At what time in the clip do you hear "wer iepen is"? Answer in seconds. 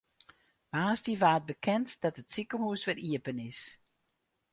2.87-3.61